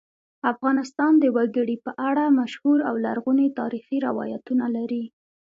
افغانستان 0.51 1.11
د 1.19 1.25
وګړي 1.37 1.75
په 1.85 1.91
اړه 2.09 2.23
مشهور 2.39 2.79
او 2.89 2.95
لرغوني 3.05 3.47
تاریخی 3.59 3.97
روایتونه 4.07 4.65
لري. 4.77 5.03